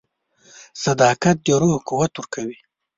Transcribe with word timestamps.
•صداقت 0.83 1.37
د 1.45 1.47
روح 1.61 1.75
قوت 1.89 2.11
ورکوي. 2.15 2.57